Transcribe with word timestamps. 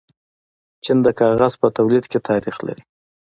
چین 0.83 0.97
د 1.03 1.07
کاغذ 1.19 1.53
په 1.61 1.67
تولید 1.77 2.05
کې 2.11 2.19
تاریخ 2.29 2.55
لري. 2.67 2.83